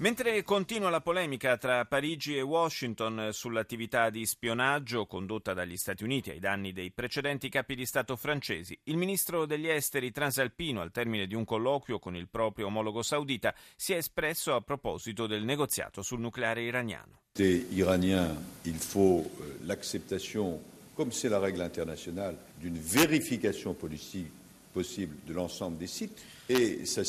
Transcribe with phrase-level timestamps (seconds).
[0.00, 6.30] Mentre continua la polemica tra Parigi e Washington sull'attività di spionaggio condotta dagli Stati Uniti
[6.30, 11.26] ai danni dei precedenti capi di Stato francesi, il ministro degli esteri transalpino, al termine
[11.26, 16.00] di un colloquio con il proprio omologo saudita, si è espresso a proposito del negoziato
[16.00, 17.20] sul nucleare iraniano.
[17.36, 20.58] iranien, il faut euh, l'acceptation,
[20.94, 24.32] comme c'est la règle internationale, d'une vérification politique
[24.72, 26.22] possible de l'ensemble des sites.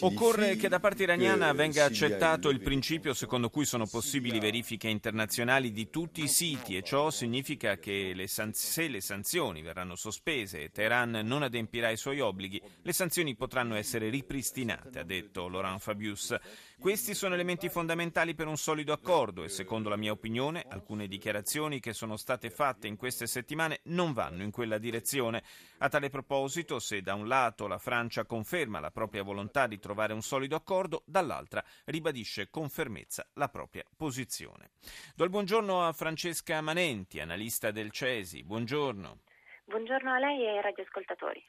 [0.00, 5.72] Occorre che da parte iraniana venga accettato il principio secondo cui sono possibili verifiche internazionali
[5.72, 10.62] di tutti i siti e ciò significa che le san- se le sanzioni verranno sospese
[10.62, 15.80] e Teheran non adempirà i suoi obblighi, le sanzioni potranno essere ripristinate, ha detto Laurent
[15.80, 16.36] Fabius.
[16.78, 21.80] Questi sono elementi fondamentali per un solido accordo e secondo la mia opinione alcune dichiarazioni
[21.80, 25.42] che sono state fatte in queste settimane non vanno in quella direzione.
[25.78, 30.12] A tale proposito, se da un lato la Francia conferma la propria volontà di trovare
[30.12, 34.70] un solido accordo, dall'altra ribadisce con fermezza la propria posizione.
[35.14, 38.44] Do il buongiorno a Francesca Manenti, analista del CESI.
[38.44, 39.18] Buongiorno.
[39.64, 41.44] Buongiorno a lei e ai radioascoltatori.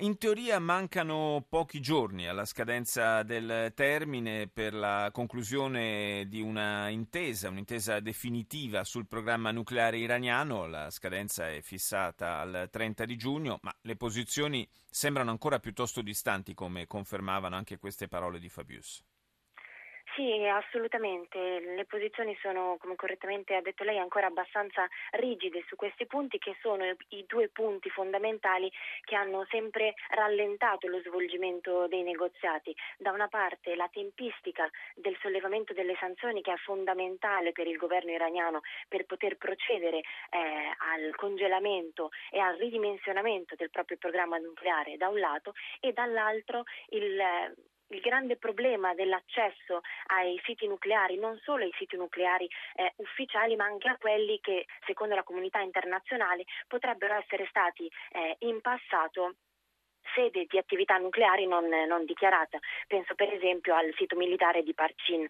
[0.00, 7.48] In teoria mancano pochi giorni alla scadenza del termine per la conclusione di una intesa,
[7.48, 10.66] un'intesa definitiva sul programma nucleare iraniano.
[10.66, 16.52] La scadenza è fissata al 30 di giugno, ma le posizioni sembrano ancora piuttosto distanti,
[16.52, 19.02] come confermavano anche queste parole di Fabius.
[20.16, 21.60] Sì, assolutamente.
[21.60, 26.56] Le posizioni sono, come correttamente ha detto lei, ancora abbastanza rigide su questi punti che
[26.62, 32.74] sono i due punti fondamentali che hanno sempre rallentato lo svolgimento dei negoziati.
[32.96, 38.10] Da una parte la tempistica del sollevamento delle sanzioni che è fondamentale per il governo
[38.10, 45.08] iraniano per poter procedere eh, al congelamento e al ridimensionamento del proprio programma nucleare da
[45.08, 47.20] un lato e dall'altro il
[47.88, 53.64] il grande problema dell'accesso ai siti nucleari, non solo ai siti nucleari eh, ufficiali, ma
[53.64, 59.34] anche a quelli che, secondo la comunità internazionale, potrebbero essere stati eh, in passato
[60.14, 62.58] sede di attività nucleari non, non, dichiarata.
[62.86, 65.26] Penso per esempio al sito militare di Parcin.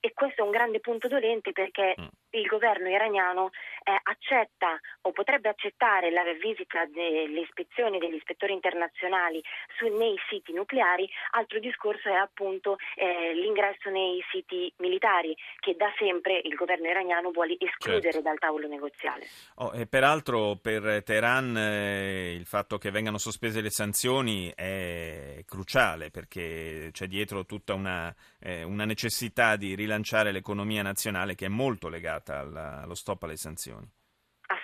[0.00, 2.06] E questo è un grande punto dolente perché mm.
[2.30, 3.50] il governo iraniano
[3.82, 9.42] eh, accetta o potrebbe accettare la visita delle ispezioni degli ispettori internazionali
[9.78, 15.92] su, nei siti nucleari, altro discorso è appunto eh, l'ingresso nei siti militari che da
[15.98, 18.20] sempre il governo iraniano vuole escludere certo.
[18.22, 19.26] dal tavolo negoziale.
[19.56, 26.10] Oh, e peraltro per Teheran eh, il fatto che vengano sospese le sanzioni è cruciale
[26.10, 31.48] perché c'è dietro tutta una, eh, una necessità di rilanciare rilanciare l'economia nazionale che è
[31.48, 33.81] molto legata alla, allo stop alle sanzioni.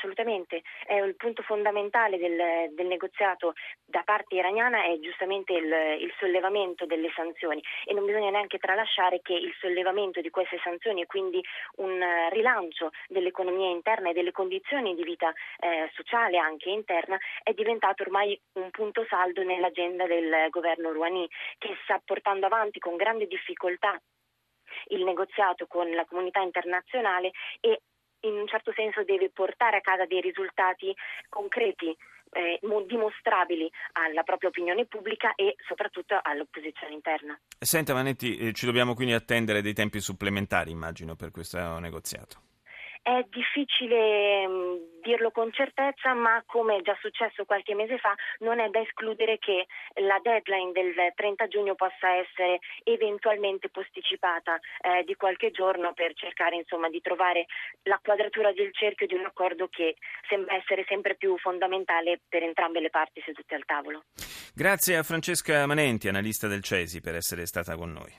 [0.08, 3.52] Assolutamente, è il punto fondamentale del, del, negoziato
[3.84, 5.70] da parte iraniana è giustamente il,
[6.00, 7.62] il, sollevamento delle sanzioni.
[7.84, 11.44] E non bisogna neanche tralasciare che il sollevamento di queste sanzioni e quindi
[11.76, 18.02] un rilancio dell'economia interna e delle condizioni di vita eh, sociale anche interna è diventato
[18.02, 24.00] ormai un punto saldo nell'agenda del governo Rouhani che sta portando avanti con grande difficoltà
[24.88, 27.30] il negoziato con la comunità internazionale
[27.60, 27.80] e
[28.20, 30.94] in un certo senso deve portare a casa dei risultati
[31.28, 31.96] concreti
[32.32, 37.38] eh, dimostrabili alla propria opinione pubblica e soprattutto all'opposizione interna.
[37.58, 42.42] Senta Manetti, eh, ci dobbiamo quindi attendere dei tempi supplementari, immagino, per questo negoziato.
[43.02, 44.78] È difficile mm,
[45.08, 49.38] dirlo con certezza, ma come è già successo qualche mese fa, non è da escludere
[49.38, 49.66] che
[50.04, 56.56] la deadline del 30 giugno possa essere eventualmente posticipata eh, di qualche giorno per cercare
[56.56, 57.47] insomma, di trovare
[57.84, 59.97] la quadratura del cerchio di un accordo che
[60.28, 64.04] sembra essere sempre più fondamentale per entrambe le parti sedute al tavolo.
[64.54, 68.12] Grazie a Francesca Manenti, analista del CESI, per essere stata con noi.